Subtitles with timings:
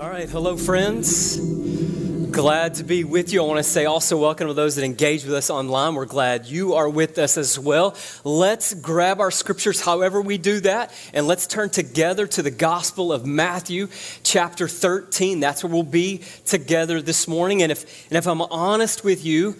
[0.00, 1.36] All right, hello, friends.
[1.36, 3.42] Glad to be with you.
[3.42, 5.94] I want to say also welcome to those that engage with us online.
[5.94, 7.94] We're glad you are with us as well.
[8.24, 13.12] Let's grab our scriptures however we do that, and let's turn together to the Gospel
[13.12, 13.88] of Matthew,
[14.22, 15.38] chapter 13.
[15.38, 17.62] That's where we'll be together this morning.
[17.62, 19.56] And if, and if I'm honest with you,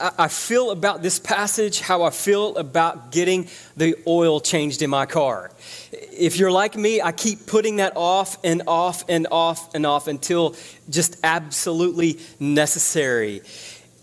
[0.00, 5.04] I feel about this passage how I feel about getting the oil changed in my
[5.04, 5.50] car.
[5.92, 10.08] If you're like me, I keep putting that off and off and off and off
[10.08, 10.56] until
[10.88, 13.42] just absolutely necessary.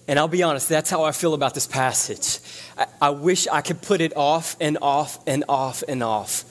[0.08, 2.40] And I'll be honest, that's how I feel about this passage.
[2.78, 6.44] I, I wish I could put it off and off and off and off.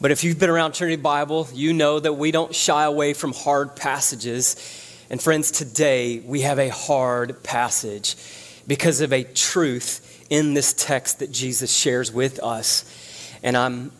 [0.00, 3.34] But if you've been around Trinity Bible, you know that we don't shy away from
[3.34, 4.56] hard passages.
[5.10, 8.16] And friends, today we have a hard passage
[8.66, 12.84] because of a truth in this text that Jesus shares with us.
[13.42, 13.92] And I'm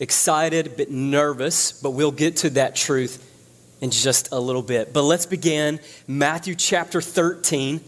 [0.00, 3.24] excited, a bit nervous, but we'll get to that truth
[3.80, 4.92] in just a little bit.
[4.92, 7.80] But let's begin Matthew chapter 13,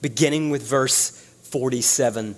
[0.00, 1.10] beginning with verse
[1.44, 2.36] 47.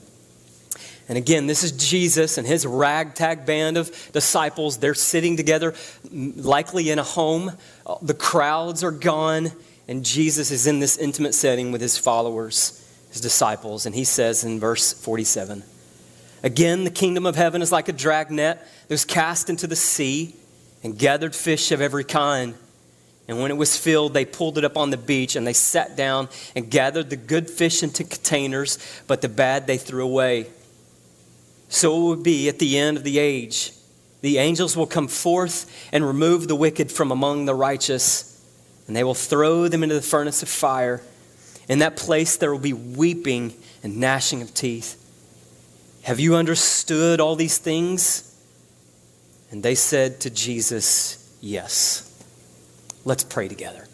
[1.09, 4.79] And again, this is Jesus and his ragtag band of disciples.
[4.79, 5.75] They're sitting together,
[6.11, 7.53] likely in a home.
[8.01, 9.53] The crowds are gone,
[9.87, 12.82] and Jesus is in this intimate setting with his followers
[13.13, 15.63] his disciples, and he says in verse 47
[16.43, 20.35] Again, the kingdom of heaven is like a dragnet that was cast into the sea
[20.83, 22.55] and gathered fish of every kind.
[23.29, 25.97] And when it was filled, they pulled it up on the beach and they sat
[25.97, 30.47] down and gathered the good fish into containers, but the bad they threw away.
[31.69, 33.73] So it will be at the end of the age.
[34.23, 38.45] The angels will come forth and remove the wicked from among the righteous,
[38.87, 41.03] and they will throw them into the furnace of fire.
[41.69, 44.99] In that place, there will be weeping and gnashing of teeth.
[46.03, 48.29] Have you understood all these things?
[49.51, 52.09] And they said to Jesus, Yes.
[53.05, 53.87] Let's pray together.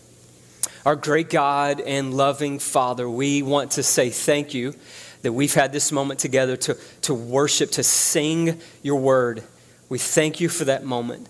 [0.85, 4.75] Our great God and loving Father, we want to say thank you
[5.23, 9.43] that we've had this moment together to, to worship, to sing your word.
[9.89, 11.29] We thank you for that moment,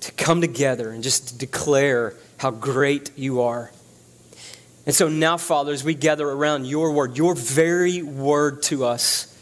[0.00, 3.70] to come together and just declare how great you are.
[4.90, 9.32] And so now, Father, as we gather around your word, your very word to us,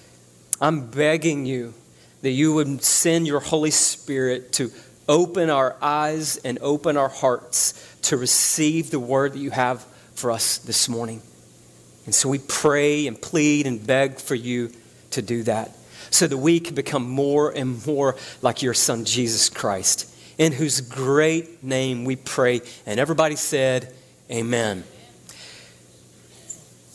[0.60, 1.72] I'm begging you
[2.20, 4.70] that you would send your Holy Spirit to
[5.08, 9.82] open our eyes and open our hearts to receive the word that you have
[10.12, 11.22] for us this morning.
[12.04, 14.70] And so we pray and plead and beg for you
[15.12, 15.74] to do that
[16.10, 20.82] so that we can become more and more like your Son, Jesus Christ, in whose
[20.82, 22.60] great name we pray.
[22.84, 23.94] And everybody said,
[24.30, 24.84] Amen.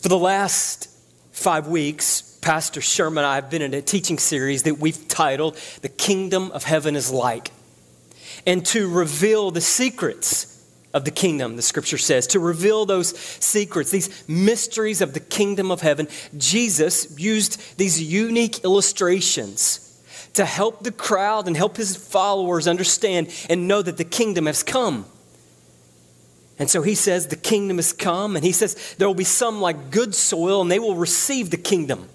[0.04, 0.90] For the last
[1.32, 5.56] five weeks, Pastor Sherman and I have been in a teaching series that we've titled
[5.80, 7.52] The Kingdom of Heaven is Like.
[8.46, 13.90] And to reveal the secrets of the kingdom, the scripture says, to reveal those secrets,
[13.92, 19.80] these mysteries of the kingdom of heaven, Jesus used these unique illustrations
[20.34, 24.62] to help the crowd and help his followers understand and know that the kingdom has
[24.62, 25.06] come.
[26.58, 28.36] And so he says, The kingdom has come.
[28.36, 31.56] And he says, There will be some like good soil, and they will receive the
[31.56, 32.08] kingdom.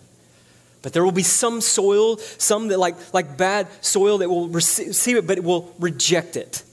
[0.81, 5.17] But there will be some soil, some that like, like bad soil that will receive
[5.17, 6.63] it, but it will reject it.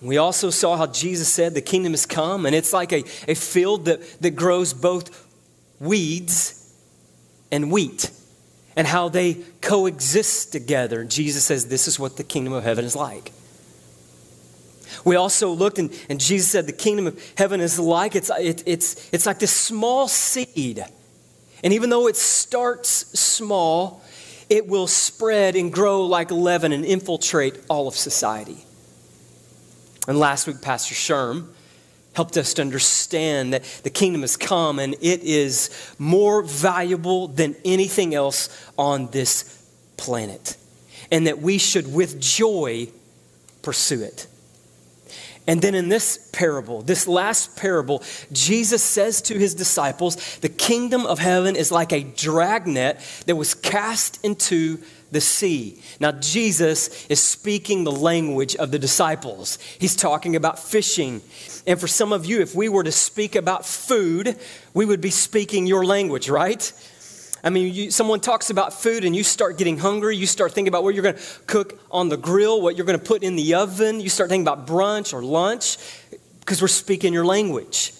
[0.00, 3.34] We also saw how Jesus said the kingdom has come, and it's like a, a
[3.34, 5.26] field that, that grows both
[5.78, 6.74] weeds
[7.52, 8.10] and wheat,
[8.76, 11.04] and how they coexist together.
[11.04, 13.32] Jesus says this is what the kingdom of heaven is like.
[15.04, 18.62] We also looked, and, and Jesus said the kingdom of heaven is like it's, it,
[18.66, 20.84] it's, it's like this small seed.
[21.62, 24.02] And even though it starts small,
[24.48, 28.64] it will spread and grow like leaven and infiltrate all of society.
[30.08, 31.48] And last week, Pastor Sherm
[32.14, 37.54] helped us to understand that the kingdom has come and it is more valuable than
[37.64, 39.64] anything else on this
[39.96, 40.56] planet.
[41.12, 42.88] And that we should, with joy,
[43.62, 44.26] pursue it.
[45.46, 51.06] And then in this parable, this last parable, Jesus says to his disciples, The kingdom
[51.06, 54.78] of heaven is like a dragnet that was cast into
[55.10, 55.82] the sea.
[55.98, 59.58] Now, Jesus is speaking the language of the disciples.
[59.78, 61.20] He's talking about fishing.
[61.66, 64.38] And for some of you, if we were to speak about food,
[64.72, 66.72] we would be speaking your language, right?
[67.42, 70.16] I mean, you, someone talks about food and you start getting hungry.
[70.16, 72.98] You start thinking about what you're going to cook on the grill, what you're going
[72.98, 74.00] to put in the oven.
[74.00, 75.78] You start thinking about brunch or lunch
[76.40, 77.92] because we're speaking your language.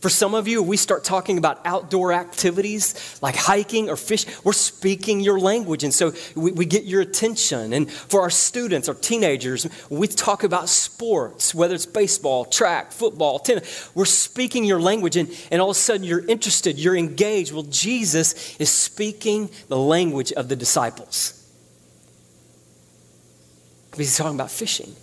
[0.00, 4.54] For some of you, we start talking about outdoor activities like hiking or fish, we're
[4.54, 5.84] speaking your language.
[5.84, 7.74] And so we, we, get your attention.
[7.74, 13.38] And for our students, our teenagers, we talk about sports, whether it's baseball, track, football,
[13.38, 15.16] tennis, we're speaking your language.
[15.16, 17.52] And, and all of a sudden you're interested, you're engaged.
[17.52, 21.36] Well, Jesus is speaking the language of the disciples.
[23.98, 24.94] He's talking about fishing.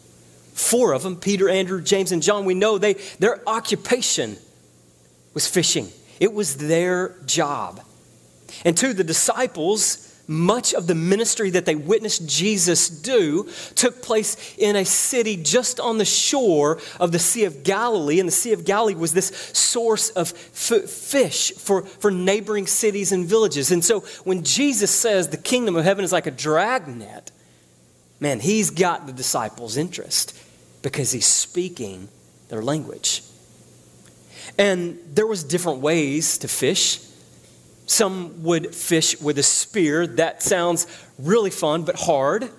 [0.53, 4.37] Four of them, Peter, Andrew, James, and John, we know they, their occupation
[5.37, 5.87] was fishing.
[6.19, 7.79] It was their job.
[8.65, 14.55] And to the disciples, much of the ministry that they witnessed Jesus do took place
[14.57, 18.19] in a city just on the shore of the Sea of Galilee.
[18.19, 23.11] And the Sea of Galilee was this source of f- fish for, for neighboring cities
[23.11, 23.69] and villages.
[23.69, 27.29] And so when Jesus says the kingdom of heaven is like a dragnet,
[28.19, 30.35] man, he's got the disciples' interest
[30.81, 32.07] because he's speaking
[32.49, 33.21] their language.
[34.57, 36.99] And there was different ways to fish.
[37.85, 40.05] Some would fish with a spear.
[40.07, 42.49] That sounds really fun but hard.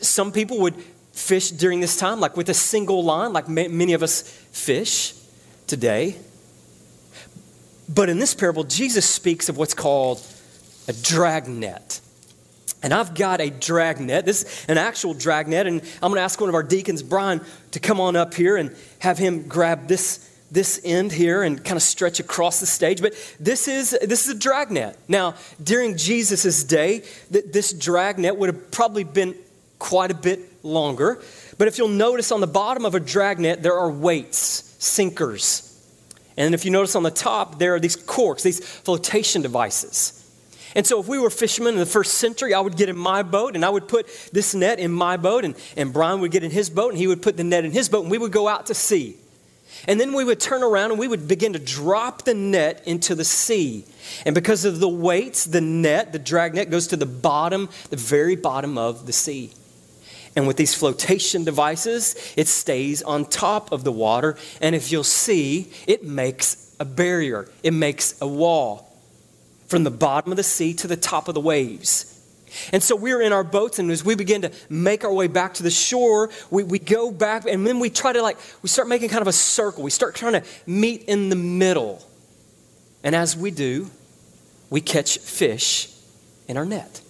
[0.00, 0.74] Some people would
[1.12, 4.22] fish during this time like with a single line like many of us
[4.52, 5.14] fish
[5.66, 6.16] today.
[7.92, 10.24] But in this parable Jesus speaks of what's called
[10.86, 12.00] a dragnet.
[12.82, 14.24] And I've got a dragnet.
[14.24, 15.66] This is an actual dragnet.
[15.66, 17.40] And I'm going to ask one of our deacons, Brian,
[17.72, 21.76] to come on up here and have him grab this, this end here and kind
[21.76, 23.02] of stretch across the stage.
[23.02, 24.96] But this is, this is a dragnet.
[25.06, 29.34] Now, during Jesus' day, this dragnet would have probably been
[29.78, 31.22] quite a bit longer.
[31.58, 34.38] But if you'll notice on the bottom of a dragnet, there are weights,
[34.78, 35.64] sinkers.
[36.36, 40.14] And if you notice on the top, there are these corks, these flotation devices.
[40.74, 43.22] And so, if we were fishermen in the first century, I would get in my
[43.22, 46.44] boat and I would put this net in my boat, and, and Brian would get
[46.44, 48.32] in his boat and he would put the net in his boat, and we would
[48.32, 49.16] go out to sea.
[49.86, 53.14] And then we would turn around and we would begin to drop the net into
[53.14, 53.84] the sea.
[54.26, 57.96] And because of the weights, the net, the drag net, goes to the bottom, the
[57.96, 59.52] very bottom of the sea.
[60.36, 64.36] And with these flotation devices, it stays on top of the water.
[64.60, 68.88] And if you'll see, it makes a barrier, it makes a wall
[69.66, 72.17] from the bottom of the sea to the top of the waves.
[72.72, 75.54] And so we're in our boats, and as we begin to make our way back
[75.54, 78.88] to the shore, we, we go back, and then we try to, like, we start
[78.88, 79.82] making kind of a circle.
[79.82, 82.04] We start trying to meet in the middle.
[83.02, 83.90] And as we do,
[84.70, 85.90] we catch fish
[86.46, 87.00] in our net.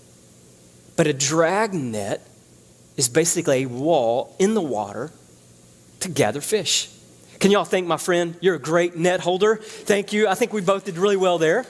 [0.97, 2.27] But a drag net
[2.97, 5.13] is basically a wall in the water
[6.01, 6.91] to gather fish.
[7.39, 8.37] Can y'all thank my friend?
[8.41, 9.57] You're a great net holder.
[9.57, 10.27] Thank you.
[10.27, 11.65] I think we both did really well there.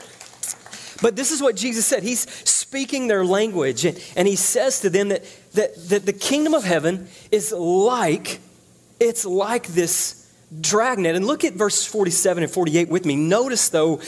[1.01, 2.03] But this is what Jesus said.
[2.03, 5.23] He's speaking their language, and, and he says to them that,
[5.53, 8.39] that, that the kingdom of heaven is like,
[8.99, 11.15] it's like this dragnet.
[11.15, 13.15] And look at verses 47 and 48 with me.
[13.15, 14.01] Notice, though,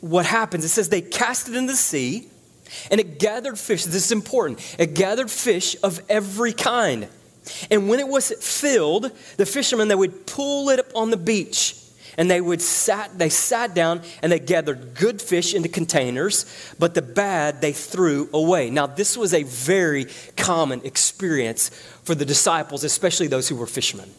[0.00, 0.64] what happens.
[0.64, 2.28] It says, They cast it in the sea,
[2.90, 3.84] and it gathered fish.
[3.84, 4.76] This is important.
[4.78, 7.08] It gathered fish of every kind.
[7.70, 11.76] And when it was filled, the fishermen, they would pull it up on the beach
[12.16, 16.46] and they would sat they sat down and they gathered good fish into containers
[16.78, 21.68] but the bad they threw away now this was a very common experience
[22.04, 24.10] for the disciples especially those who were fishermen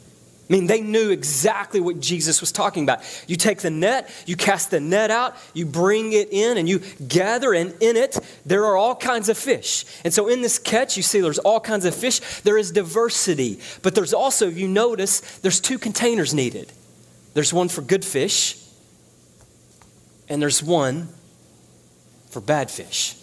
[0.49, 3.01] I mean, they knew exactly what Jesus was talking about.
[3.27, 6.81] You take the net, you cast the net out, you bring it in, and you
[7.05, 9.83] gather, and in it, there are all kinds of fish.
[10.05, 12.21] And so, in this catch, you see there's all kinds of fish.
[12.41, 16.71] There is diversity, but there's also, you notice, there's two containers needed.
[17.37, 18.57] There's one for good fish,
[20.27, 21.07] and there's one
[22.31, 23.15] for bad fish.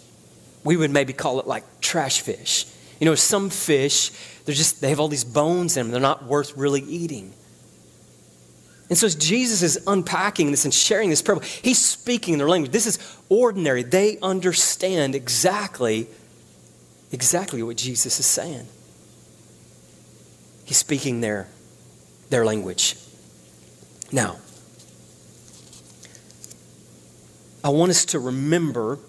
[0.63, 2.65] We would maybe call it like trash fish.
[3.01, 4.11] You know, some fish,
[4.45, 7.33] they're just, they have all these bones in them, they're not worth really eating.
[8.87, 12.47] And so as Jesus is unpacking this and sharing this parable, he's speaking in their
[12.47, 12.71] language.
[12.71, 13.83] This is ordinary.
[13.83, 16.07] They understand exactly,
[17.11, 18.65] exactly what Jesus is saying.
[20.63, 21.49] He's speaking their,
[22.29, 22.95] their language.
[24.11, 24.37] Now,
[27.63, 28.99] I want us to remember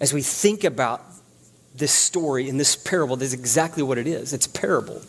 [0.00, 1.02] as we think about
[1.74, 4.32] this story and this parable, that's exactly what it is.
[4.32, 5.00] It's parable.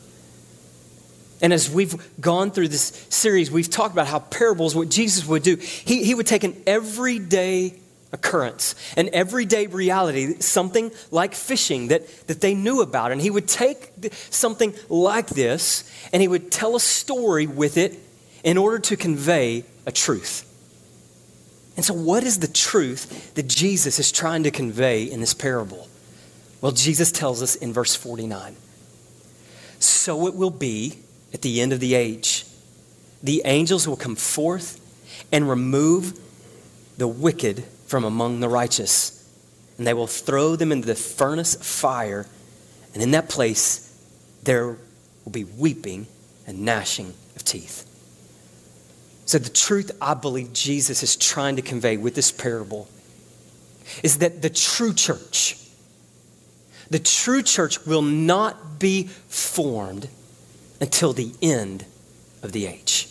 [1.41, 5.43] And as we've gone through this series, we've talked about how parables, what Jesus would
[5.43, 7.73] do, he, he would take an everyday
[8.13, 13.11] occurrence, an everyday reality, something like fishing that, that they knew about.
[13.11, 13.91] And he would take
[14.29, 17.99] something like this and he would tell a story with it
[18.43, 20.49] in order to convey a truth.
[21.75, 25.87] And so, what is the truth that Jesus is trying to convey in this parable?
[26.61, 28.55] Well, Jesus tells us in verse 49
[29.79, 30.99] So it will be
[31.33, 32.45] at the end of the age.
[33.23, 34.79] The angels will come forth
[35.31, 36.19] and remove
[36.97, 39.19] the wicked from among the righteous.
[39.77, 42.27] And they will throw them into the furnace of fire.
[42.93, 43.89] And in that place,
[44.43, 44.77] there
[45.25, 46.07] will be weeping
[46.45, 47.89] and gnashing of teeth.
[49.33, 52.87] So, the truth I believe Jesus is trying to convey with this parable
[54.03, 55.57] is that the true church,
[56.91, 60.07] the true church will not be formed
[60.79, 61.83] until the end
[62.43, 63.09] of the age.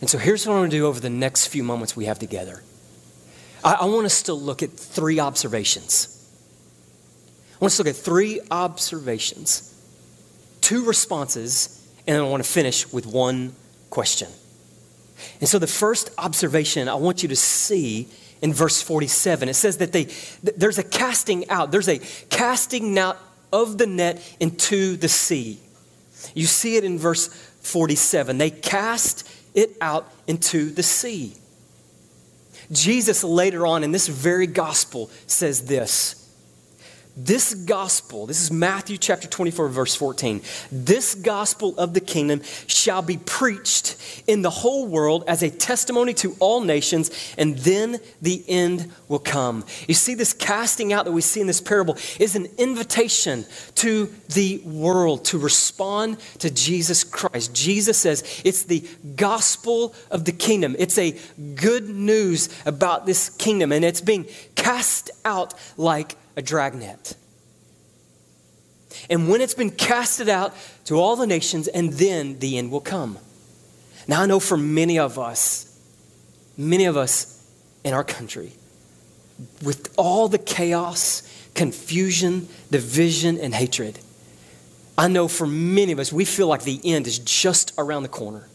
[0.00, 2.18] And so here's what I want to do over the next few moments we have
[2.18, 2.62] together.
[3.62, 6.26] I, I want us to look at three observations.
[7.52, 9.78] I want us to look at three observations,
[10.62, 11.77] two responses,
[12.08, 13.54] and I want to finish with one
[13.90, 14.28] question.
[15.40, 18.08] And so the first observation I want you to see
[18.40, 20.04] in verse 47, it says that they,
[20.42, 21.98] there's a casting out, there's a
[22.30, 23.18] casting out
[23.52, 25.58] of the net into the sea.
[26.34, 27.28] You see it in verse
[27.60, 28.38] 47.
[28.38, 31.34] They cast it out into the sea.
[32.72, 36.27] Jesus later on in this very gospel says this
[37.18, 40.40] this gospel, this is Matthew chapter 24, verse 14.
[40.70, 43.96] This gospel of the kingdom shall be preached
[44.28, 49.18] in the whole world as a testimony to all nations, and then the end will
[49.18, 49.64] come.
[49.88, 53.44] You see, this casting out that we see in this parable is an invitation
[53.76, 57.52] to the world to respond to Jesus Christ.
[57.52, 61.18] Jesus says it's the gospel of the kingdom, it's a
[61.56, 67.16] good news about this kingdom, and it's being cast out like a dragnet.
[69.10, 70.54] And when it's been casted out
[70.84, 73.18] to all the nations, and then the end will come.
[74.06, 75.78] Now, I know for many of us,
[76.56, 77.44] many of us
[77.84, 78.52] in our country,
[79.64, 81.22] with all the chaos,
[81.54, 83.98] confusion, division, and hatred,
[84.96, 88.08] I know for many of us, we feel like the end is just around the
[88.08, 88.48] corner.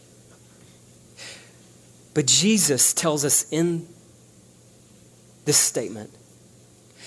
[2.14, 3.86] But Jesus tells us in
[5.44, 6.10] this statement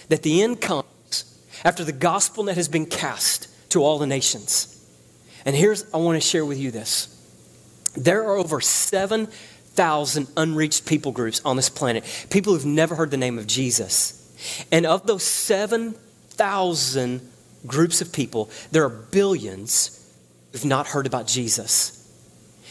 [0.10, 0.86] that the end comes
[1.64, 4.74] after the gospel net has been cast to all the nations.
[5.46, 7.14] And here's, I want to share with you this.
[7.96, 13.18] There are over 7,000 unreached people groups on this planet, people who've never heard the
[13.18, 14.66] name of Jesus.
[14.72, 17.22] And of those 7,000
[17.66, 19.94] groups of people, there are billions
[20.52, 21.97] who've not heard about Jesus.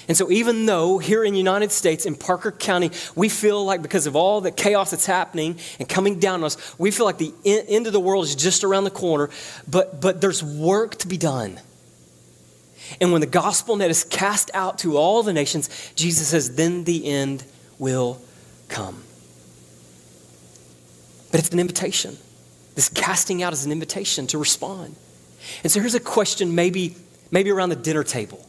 [0.09, 3.83] And so, even though here in the United States, in Parker County, we feel like
[3.83, 7.19] because of all the chaos that's happening and coming down on us, we feel like
[7.19, 9.31] the end of the world is just around the corner,
[9.69, 11.59] but, but there's work to be done.
[13.01, 16.85] And when the gospel net is cast out to all the nations, Jesus says, then
[16.85, 17.45] the end
[17.79, 18.21] will
[18.69, 19.03] come.
[21.33, 22.17] But it's an invitation.
[22.77, 24.95] This casting out is an invitation to respond.
[25.65, 26.95] And so here's a question maybe,
[27.33, 28.47] maybe around the dinner table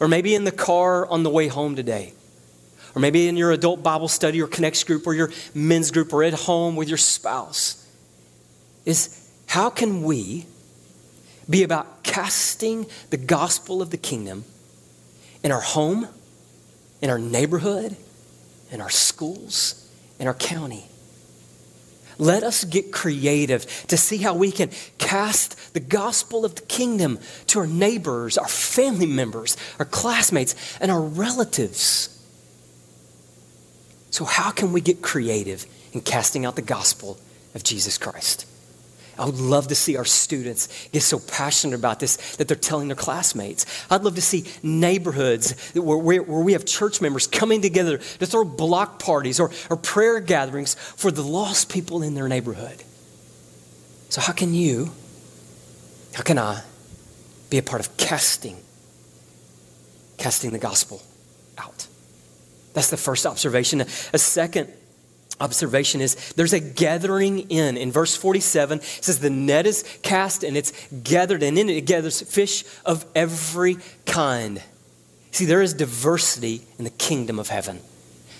[0.00, 2.12] or maybe in the car on the way home today.
[2.94, 6.24] Or maybe in your adult Bible study or connects group or your men's group or
[6.24, 7.86] at home with your spouse.
[8.86, 10.46] Is how can we
[11.48, 14.44] be about casting the gospel of the kingdom
[15.42, 16.08] in our home,
[17.02, 17.96] in our neighborhood,
[18.70, 20.86] in our schools, in our county?
[22.18, 27.18] Let us get creative to see how we can cast the gospel of the kingdom
[27.48, 32.12] to our neighbors, our family members, our classmates, and our relatives.
[34.10, 37.18] So, how can we get creative in casting out the gospel
[37.54, 38.46] of Jesus Christ?
[39.18, 42.88] I would love to see our students get so passionate about this that they're telling
[42.88, 43.64] their classmates.
[43.90, 48.26] I'd love to see neighborhoods where, where, where, we have church members coming together to
[48.26, 52.82] throw block parties or, or prayer gatherings for the lost people in their neighborhood.
[54.10, 54.92] So, how can you,
[56.14, 56.62] how can I
[57.48, 58.58] be a part of casting,
[60.18, 61.02] casting the gospel
[61.56, 61.86] out?
[62.74, 63.80] That's the first observation.
[63.80, 64.70] A second
[65.40, 67.76] observation is there's a gathering in.
[67.76, 71.76] In verse 47, it says, The net is cast and it's gathered, and in it,
[71.76, 73.76] it gathers fish of every
[74.06, 74.62] kind.
[75.30, 77.80] See, there is diversity in the kingdom of heaven.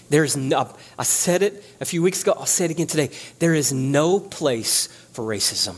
[0.08, 3.10] There is no, I said it a few weeks ago, I'll say it again today.
[3.38, 5.76] There is no place for racism.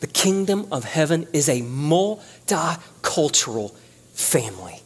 [0.00, 3.74] The kingdom of heaven is a multicultural
[4.14, 4.80] family.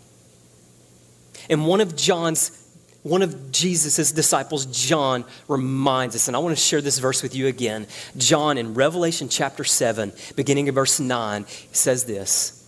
[1.49, 2.62] And one of John's
[3.03, 7.35] one of Jesus' disciples, John, reminds us, and I want to share this verse with
[7.35, 7.89] you again.
[8.17, 12.65] John in Revelation chapter 7, beginning of verse 9, says this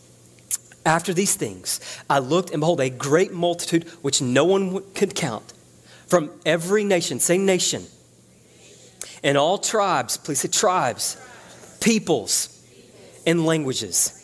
[0.84, 1.78] After these things,
[2.10, 5.52] I looked, and behold, a great multitude which no one could count
[6.06, 7.84] from every nation, say nation,
[9.22, 11.16] and all tribes, please say tribes,
[11.80, 12.50] peoples,
[13.24, 14.23] and languages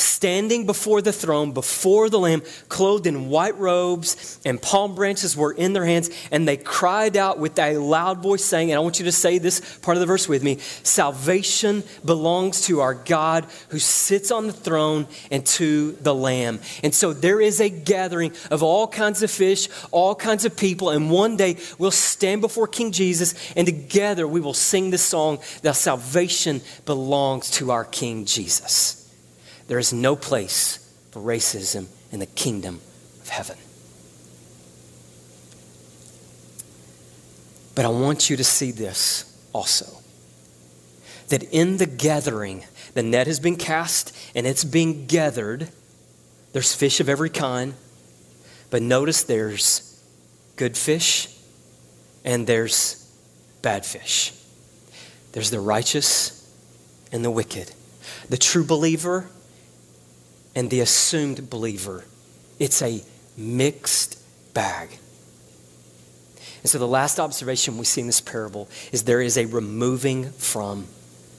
[0.00, 5.52] standing before the throne, before the Lamb, clothed in white robes, and palm branches were
[5.52, 8.98] in their hands, and they cried out with a loud voice, saying, and I want
[8.98, 13.46] you to say this part of the verse with me Salvation belongs to our God
[13.68, 16.60] who sits on the throne and to the Lamb.
[16.82, 20.90] And so there is a gathering of all kinds of fish, all kinds of people,
[20.90, 25.38] and one day we'll stand before King Jesus, and together we will sing this song
[25.62, 28.99] that salvation belongs to our King Jesus.
[29.70, 32.80] There is no place for racism in the kingdom
[33.22, 33.56] of heaven.
[37.76, 39.86] But I want you to see this also
[41.28, 45.68] that in the gathering, the net has been cast and it's being gathered.
[46.52, 47.74] There's fish of every kind,
[48.70, 50.02] but notice there's
[50.56, 51.28] good fish
[52.24, 53.08] and there's
[53.62, 54.32] bad fish.
[55.30, 56.52] There's the righteous
[57.12, 57.70] and the wicked,
[58.28, 59.30] the true believer
[60.54, 62.04] and the assumed believer.
[62.58, 63.02] It's a
[63.36, 64.18] mixed
[64.54, 64.90] bag.
[66.62, 70.30] And so the last observation we see in this parable is there is a removing
[70.30, 70.86] from.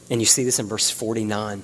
[0.10, 1.63] And you see this in verse 49.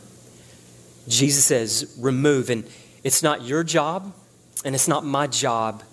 [1.08, 2.50] Jesus says, remove.
[2.50, 2.70] And
[3.04, 4.14] it's not your job
[4.64, 5.84] and it's not my job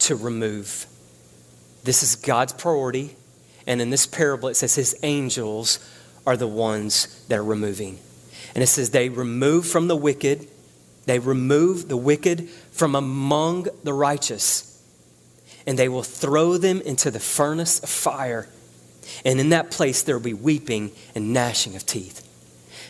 [0.00, 0.86] to remove.
[1.84, 3.16] This is God's priority.
[3.66, 5.78] And in this parable, it says his angels
[6.26, 7.98] are the ones that are removing.
[8.54, 10.48] And it says they remove from the wicked,
[11.06, 14.82] they remove the wicked from among the righteous,
[15.66, 18.48] and they will throw them into the furnace of fire.
[19.24, 22.20] And in that place, there will be weeping and gnashing of teeth.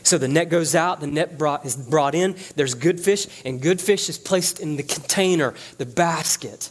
[0.04, 3.60] So the net goes out, the net brought, is brought in, there's good fish, and
[3.60, 6.70] good fish is placed in the container, the basket.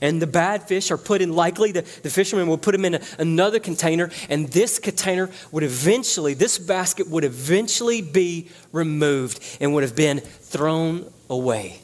[0.00, 2.94] And the bad fish are put in, likely, the, the fisherman will put them in
[2.94, 9.74] a, another container, and this container would eventually, this basket would eventually be removed and
[9.74, 11.80] would have been thrown away.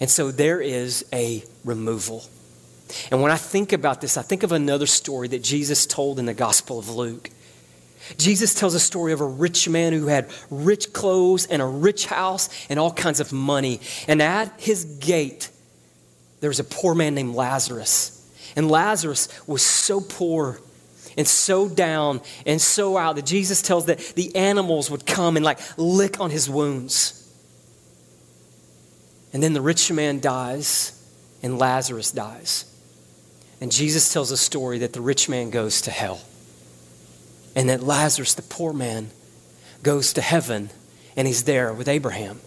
[0.00, 2.24] And so there is a removal.
[3.10, 6.26] And when I think about this, I think of another story that Jesus told in
[6.26, 7.30] the Gospel of Luke.
[8.18, 12.06] Jesus tells a story of a rich man who had rich clothes and a rich
[12.06, 13.80] house and all kinds of money.
[14.06, 15.50] And at his gate,
[16.44, 18.30] there was a poor man named Lazarus.
[18.54, 20.60] And Lazarus was so poor
[21.16, 25.44] and so down and so out that Jesus tells that the animals would come and
[25.44, 27.34] like lick on his wounds.
[29.32, 31.02] And then the rich man dies
[31.42, 32.70] and Lazarus dies.
[33.62, 36.20] And Jesus tells a story that the rich man goes to hell
[37.56, 39.08] and that Lazarus, the poor man,
[39.82, 40.68] goes to heaven
[41.16, 42.38] and he's there with Abraham.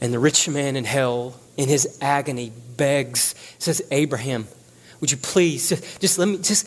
[0.00, 4.46] And the rich man in hell, in his agony, begs, says, Abraham,
[5.00, 5.68] would you please
[6.00, 6.66] just, let me just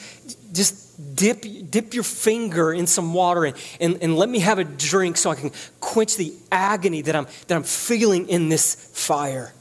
[0.54, 4.63] just dip dip your finger in some water and, and, and let me have a
[4.63, 9.54] drink so I can quench the agony that I'm that I'm feeling in this fire.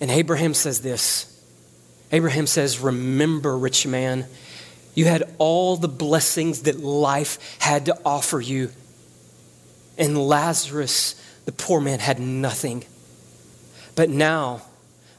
[0.00, 1.32] And Abraham says this.
[2.12, 4.26] Abraham says, Remember, rich man,
[4.94, 8.70] you had all the blessings that life had to offer you.
[9.98, 11.14] And Lazarus
[11.46, 12.84] the poor man had nothing.
[13.96, 14.62] But now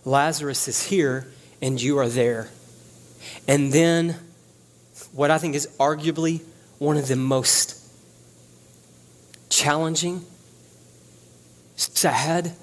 [0.05, 1.27] Lazarus is here
[1.61, 2.47] and you are there.
[3.47, 4.15] And then,
[5.11, 6.41] what I think is arguably
[6.77, 7.83] one of the most
[9.49, 10.23] challenging,
[11.75, 12.53] sad,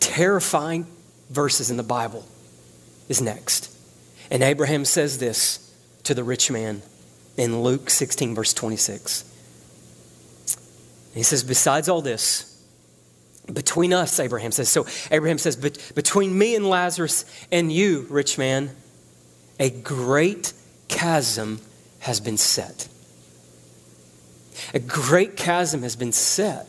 [0.00, 0.86] terrifying
[1.28, 2.24] verses in the Bible
[3.08, 3.76] is next.
[4.30, 6.82] And Abraham says this to the rich man
[7.36, 9.24] in Luke 16, verse 26.
[11.14, 12.55] He says, Besides all this,
[13.52, 14.68] between us, Abraham says.
[14.68, 18.70] So Abraham says, Between me and Lazarus and you, rich man,
[19.58, 20.52] a great
[20.88, 21.60] chasm
[22.00, 22.88] has been set.
[24.74, 26.66] A great chasm has been set.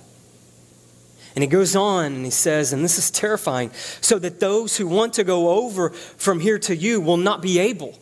[1.36, 3.70] And he goes on and he says, and this is terrifying,
[4.02, 7.60] so that those who want to go over from here to you will not be
[7.60, 7.98] able,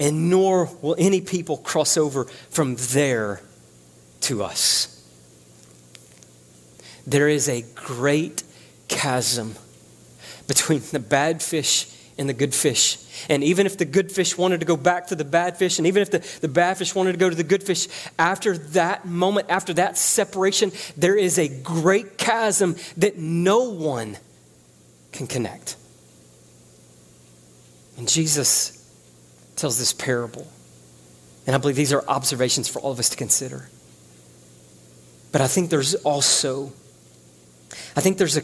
[0.00, 3.40] and nor will any people cross over from there
[4.22, 4.91] to us
[7.06, 8.42] there is a great
[8.88, 9.56] chasm
[10.46, 11.88] between the bad fish
[12.18, 12.98] and the good fish.
[13.28, 15.86] And even if the good fish wanted to go back to the bad fish, and
[15.86, 17.88] even if the, the bad fish wanted to go to the good fish,
[18.18, 24.16] after that moment, after that separation, there is a great chasm that no one
[25.12, 25.76] can connect.
[27.96, 28.78] And Jesus
[29.56, 30.46] tells this parable.
[31.46, 33.68] And I believe these are observations for all of us to consider.
[35.32, 36.72] But I think there's also
[37.96, 38.42] I think there's a,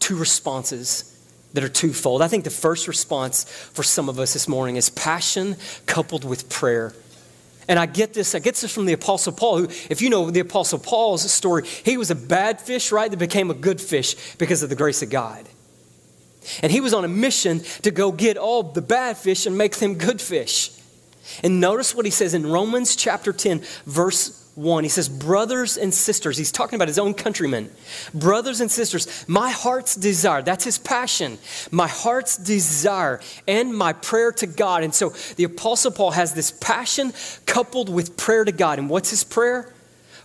[0.00, 1.12] two responses
[1.52, 2.22] that are twofold.
[2.22, 6.48] I think the first response for some of us this morning is passion coupled with
[6.48, 6.94] prayer.
[7.68, 10.30] And I get this, I get this from the Apostle Paul, who, if you know
[10.30, 14.36] the Apostle Paul's story, he was a bad fish, right, that became a good fish
[14.36, 15.48] because of the grace of God.
[16.62, 19.76] And he was on a mission to go get all the bad fish and make
[19.76, 20.70] them good fish.
[21.42, 24.84] And notice what he says in Romans chapter 10, verse 1.
[24.84, 27.70] He says, Brothers and sisters, he's talking about his own countrymen.
[28.12, 31.38] Brothers and sisters, my heart's desire, that's his passion,
[31.70, 34.82] my heart's desire and my prayer to God.
[34.82, 37.12] And so the Apostle Paul has this passion
[37.44, 38.78] coupled with prayer to God.
[38.78, 39.72] And what's his prayer?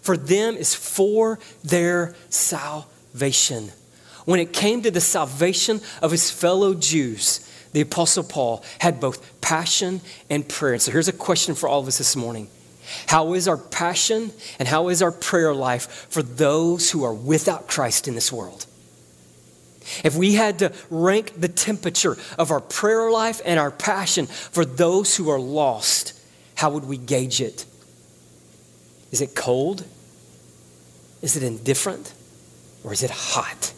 [0.02, 3.72] For them is for their salvation.
[4.26, 9.42] When it came to the salvation of his fellow Jews, the Apostle Paul had both
[9.42, 10.74] passion and prayer.
[10.74, 12.48] And so here's a question for all of us this morning.
[13.08, 17.68] How is our passion and how is our prayer life for those who are without
[17.68, 18.66] Christ in this world?
[20.04, 24.64] If we had to rank the temperature of our prayer life and our passion for
[24.64, 26.20] those who are lost,
[26.56, 27.66] how would we gauge it?
[29.12, 29.84] Is it cold?
[31.22, 32.14] Is it indifferent?
[32.84, 33.74] Or is it hot,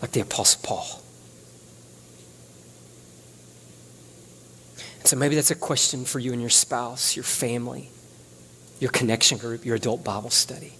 [0.00, 1.02] like the Apostle Paul?
[5.04, 7.90] So maybe that's a question for you and your spouse, your family
[8.80, 10.72] your connection group, your adult Bible study?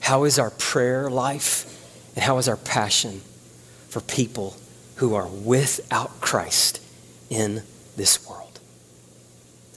[0.00, 1.66] How is our prayer life
[2.14, 3.20] and how is our passion
[3.88, 4.56] for people
[4.96, 6.82] who are without Christ
[7.28, 7.62] in
[7.96, 8.58] this world?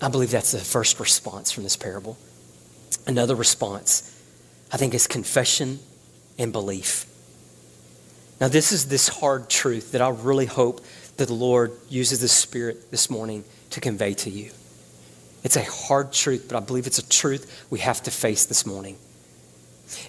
[0.01, 2.17] I believe that's the first response from this parable.
[3.05, 4.11] Another response,
[4.71, 5.79] I think, is confession
[6.37, 7.05] and belief.
[8.41, 10.81] Now, this is this hard truth that I really hope
[11.17, 14.51] that the Lord uses the Spirit this morning to convey to you.
[15.43, 18.65] It's a hard truth, but I believe it's a truth we have to face this
[18.65, 18.97] morning.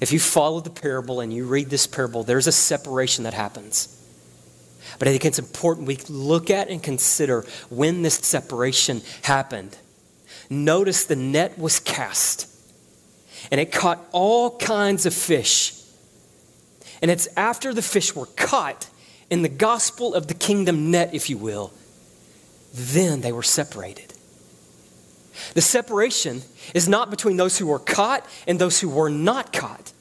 [0.00, 3.90] If you follow the parable and you read this parable, there's a separation that happens.
[4.98, 9.76] But I think it's important we look at and consider when this separation happened.
[10.50, 12.48] Notice the net was cast
[13.50, 15.80] and it caught all kinds of fish.
[17.02, 18.88] And it's after the fish were caught
[19.30, 21.72] in the gospel of the kingdom net, if you will,
[22.74, 24.12] then they were separated.
[25.54, 26.42] The separation
[26.74, 29.92] is not between those who were caught and those who were not caught.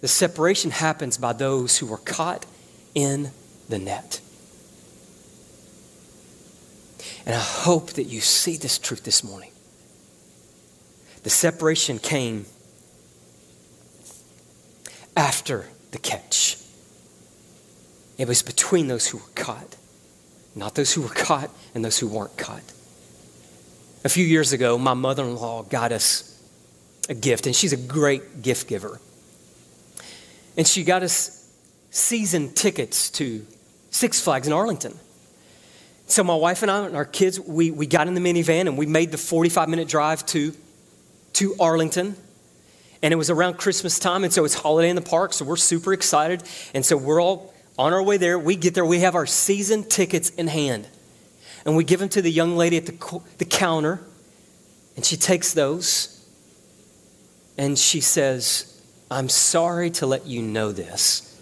[0.00, 2.46] The separation happens by those who were caught
[2.94, 3.30] in
[3.68, 4.20] the net.
[7.26, 9.50] And I hope that you see this truth this morning.
[11.22, 12.46] The separation came
[15.14, 16.56] after the catch.
[18.16, 19.76] It was between those who were caught,
[20.60, 22.62] not those who were caught and those who weren't caught.
[24.04, 26.26] A few years ago, my mother in law got us
[27.08, 29.00] a gift, and she's a great gift giver.
[30.56, 31.50] And she got us
[31.90, 33.44] season tickets to
[33.90, 34.96] Six Flags in Arlington.
[36.06, 38.76] So my wife and I and our kids, we, we got in the minivan and
[38.76, 40.52] we made the 45 minute drive to,
[41.34, 42.16] to Arlington.
[43.02, 45.56] And it was around Christmas time, and so it's holiday in the park, so we're
[45.56, 46.42] super excited.
[46.74, 48.38] And so we're all on our way there.
[48.38, 50.86] We get there, we have our season tickets in hand
[51.64, 54.00] and we give them to the young lady at the, the counter,
[54.96, 56.16] and she takes those
[57.56, 61.40] and she says, I'm sorry to let you know this,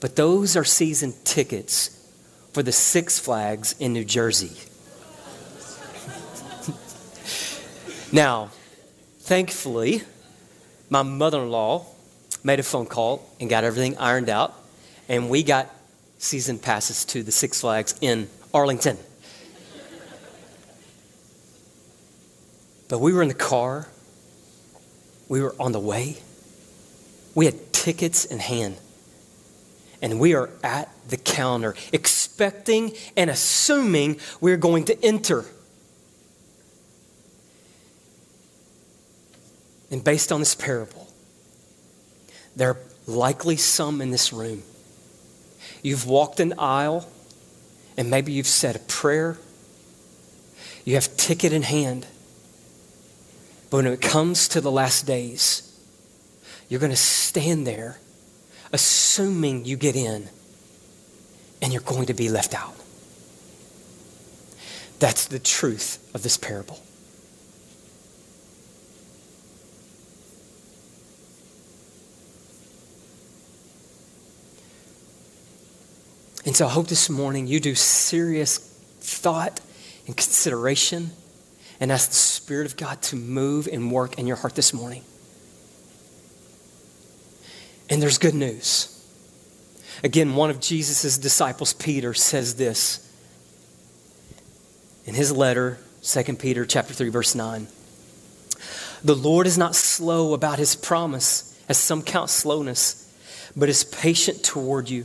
[0.00, 1.94] but those are season tickets
[2.52, 4.56] for the Six Flags in New Jersey.
[8.12, 8.50] now,
[9.20, 10.02] thankfully,
[10.88, 11.86] my mother in law
[12.42, 14.57] made a phone call and got everything ironed out,
[15.08, 15.74] and we got
[16.18, 18.98] season passes to the Six Flags in Arlington.
[22.88, 23.88] But we were in the car,
[25.28, 26.18] we were on the way,
[27.34, 28.76] we had tickets in hand.
[30.00, 35.44] And we are at the counter, expecting and assuming we're going to enter.
[39.90, 41.08] And based on this parable,
[42.54, 44.62] there are likely some in this room.
[45.82, 47.08] You've walked an aisle,
[47.96, 49.38] and maybe you've said a prayer.
[50.84, 52.06] You have ticket in hand
[53.70, 55.64] but when it comes to the last days,
[56.68, 57.98] you're going to stand there
[58.72, 60.28] assuming you get in
[61.60, 62.74] and you're going to be left out.
[64.98, 66.80] That's the truth of this parable.
[76.48, 79.60] And so I hope this morning you do serious thought
[80.06, 81.10] and consideration
[81.78, 85.02] and ask the Spirit of God to move and work in your heart this morning.
[87.90, 88.94] And there's good news.
[90.02, 93.06] Again, one of Jesus' disciples, Peter, says this
[95.04, 97.66] in his letter, 2 Peter chapter 3 verse 9.
[99.04, 103.04] The Lord is not slow about his promise, as some count slowness,
[103.54, 105.04] but is patient toward you,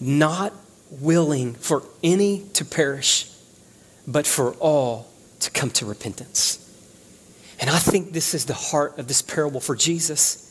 [0.00, 0.52] not
[0.90, 3.30] willing for any to perish,
[4.06, 5.10] but for all
[5.40, 6.56] to come to repentance.
[7.60, 10.46] And I think this is the heart of this parable for Jesus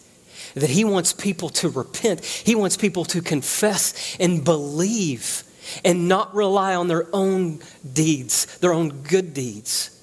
[0.53, 2.23] that he wants people to repent.
[2.23, 5.43] He wants people to confess and believe
[5.83, 7.59] and not rely on their own
[7.91, 9.95] deeds, their own good deeds.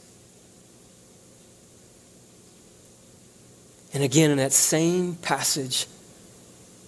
[3.92, 5.86] And again, in that same passage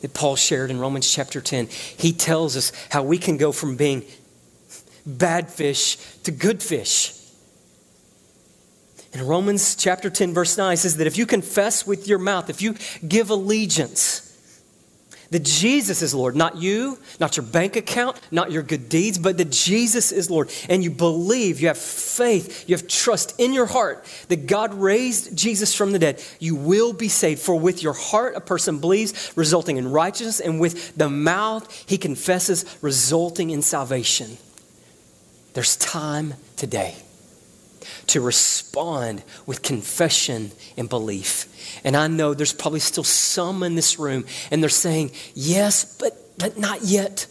[0.01, 3.77] that Paul shared in Romans chapter 10, he tells us how we can go from
[3.77, 4.05] being
[5.07, 7.15] bad fish to good fish.
[9.13, 12.51] In Romans chapter 10, verse 9, it says that if you confess with your mouth,
[12.51, 12.75] if you
[13.07, 14.28] give allegiance,
[15.31, 19.37] that Jesus is Lord, not you, not your bank account, not your good deeds, but
[19.39, 20.51] that Jesus is Lord.
[20.69, 25.37] And you believe, you have faith, you have trust in your heart that God raised
[25.37, 27.41] Jesus from the dead, you will be saved.
[27.41, 31.99] For with your heart a person believes, resulting in righteousness, and with the mouth he
[31.99, 34.39] confesses, resulting in salvation.
[35.55, 36.95] There's time today
[38.09, 41.81] to respond with confession and belief.
[41.85, 46.13] And I know there's probably still some in this room, and they're saying, Yes, but,
[46.39, 47.27] but not yet.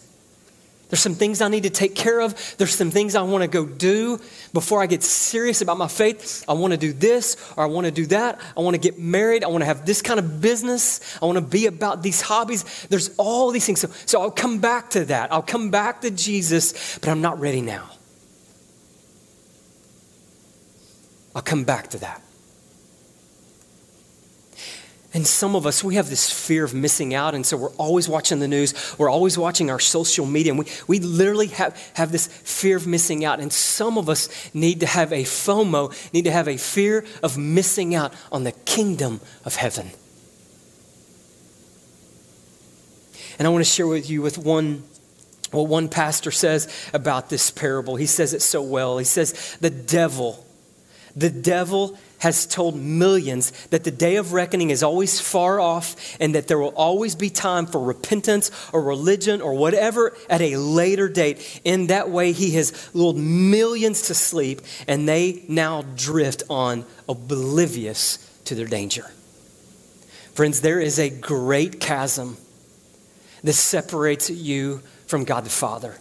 [0.90, 2.56] There's some things I need to take care of.
[2.58, 4.22] There's some things I want to go do
[4.54, 6.46] before I get serious about my faith.
[6.48, 8.40] I want to do this or I want to do that.
[8.56, 9.44] I want to get married.
[9.44, 11.18] I want to have this kind of business.
[11.22, 12.88] I want to be about these hobbies.
[12.88, 13.82] There's all these things.
[13.82, 15.32] So, so I'll come back to that.
[15.34, 17.90] I'll come back to Jesus, but I'm not ready now.
[21.38, 22.20] I'll come back to that.
[25.14, 27.36] And some of us, we have this fear of missing out.
[27.36, 28.74] And so we're always watching the news.
[28.98, 30.54] We're always watching our social media.
[30.54, 33.40] And we, we literally have, have this fear of missing out.
[33.40, 37.38] And some of us need to have a FOMO, need to have a fear of
[37.38, 39.92] missing out on the kingdom of heaven.
[43.38, 44.84] And I want to share with you with one
[45.52, 47.96] what one pastor says about this parable.
[47.96, 48.98] He says it so well.
[48.98, 50.44] He says, The devil
[51.18, 56.36] the devil has told millions that the day of reckoning is always far off and
[56.36, 61.10] that there will always be time for repentance or religion or whatever at a later
[61.10, 61.62] date.
[61.64, 68.18] In that way, he has lulled millions to sleep and they now drift on oblivious
[68.46, 69.06] to their danger.
[70.34, 72.38] Friends, there is a great chasm
[73.44, 75.96] that separates you from God the Father.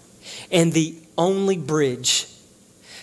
[0.51, 2.27] And the only bridge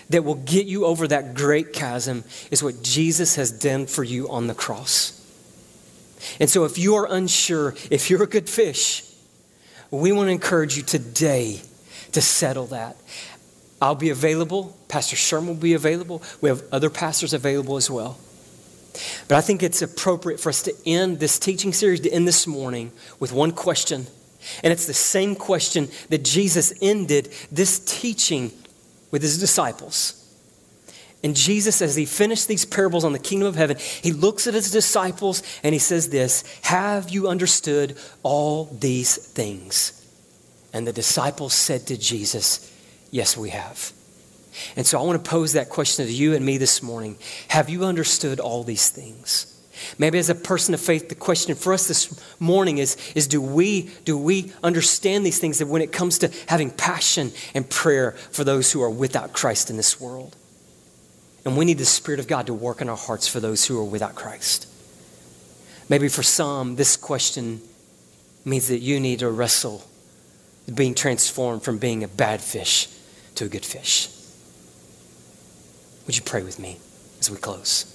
[0.09, 4.29] that will get you over that great chasm is what Jesus has done for you
[4.29, 5.19] on the cross.
[6.39, 9.03] And so, if you are unsure, if you're a good fish,
[9.91, 11.61] we want to encourage you today
[12.13, 12.95] to settle that.
[13.81, 14.75] I'll be available.
[14.87, 16.23] Pastor Sherman will be available.
[16.39, 18.17] We have other pastors available as well.
[19.27, 22.47] But I think it's appropriate for us to end this teaching series, to end this
[22.47, 24.07] morning with one question.
[24.63, 28.51] And it's the same question that Jesus ended this teaching
[29.13, 30.19] with his disciples.
[31.23, 34.56] And Jesus, as he finished these parables on the kingdom of heaven, he looks at
[34.56, 40.04] his disciples and he says, This, have you understood all these things?
[40.73, 42.76] And the disciples said to Jesus,
[43.12, 43.93] Yes, we have.
[44.76, 47.17] And so I want to pose that question to you and me this morning.
[47.49, 49.52] Have you understood all these things?
[49.98, 53.41] Maybe as a person of faith, the question for us this morning is, is do,
[53.41, 58.12] we, do we understand these things that when it comes to having passion and prayer
[58.12, 60.36] for those who are without Christ in this world?
[61.46, 63.80] And we need the Spirit of God to work in our hearts for those who
[63.80, 64.67] are without Christ.
[65.89, 67.62] Maybe for some, this question
[68.46, 69.84] means that you need to wrestle
[70.74, 72.88] being transformed from being a bad fish
[73.36, 74.10] to a good fish.
[76.06, 76.80] Would you pray with me
[77.19, 77.92] as we close?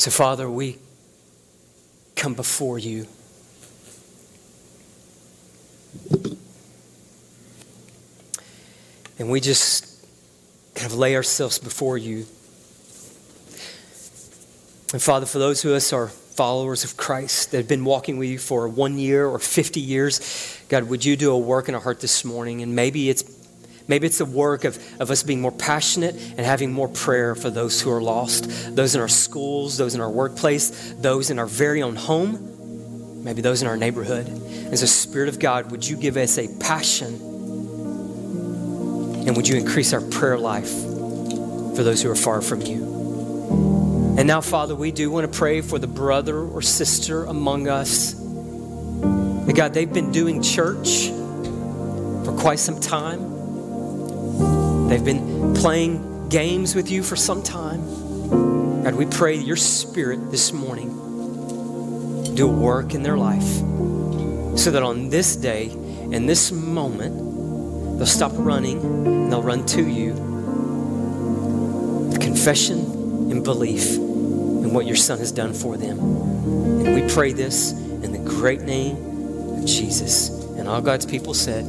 [0.00, 0.78] So, Father, we
[2.16, 3.06] come before you.
[9.18, 10.02] And we just
[10.74, 12.24] kind of lay ourselves before you.
[14.94, 18.16] And Father, for those of us who are followers of Christ that have been walking
[18.16, 21.74] with you for one year or 50 years, God, would you do a work in
[21.74, 22.62] our heart this morning?
[22.62, 23.22] And maybe it's
[23.90, 27.50] Maybe it's the work of, of us being more passionate and having more prayer for
[27.50, 31.46] those who are lost, those in our schools, those in our workplace, those in our
[31.46, 34.28] very own home, maybe those in our neighborhood.
[34.72, 37.14] As a Spirit of God, would you give us a passion
[39.26, 42.84] and would you increase our prayer life for those who are far from you?
[44.18, 48.14] And now, Father, we do want to pray for the brother or sister among us
[48.14, 53.39] And God, they've been doing church for quite some time.
[54.90, 58.82] They've been playing games with you for some time.
[58.82, 63.46] God, we pray your spirit this morning do work in their life
[64.58, 69.88] so that on this day and this moment, they'll stop running and they'll run to
[69.88, 70.14] you
[72.08, 72.80] with confession
[73.30, 76.00] and belief in what your son has done for them.
[76.00, 78.96] And we pray this in the great name
[79.56, 80.30] of Jesus.
[80.56, 81.64] And all God's people said,